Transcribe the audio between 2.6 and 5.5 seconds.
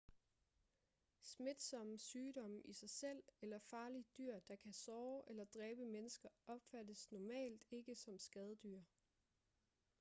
i sig selv eller farlige dyr der kan såre eller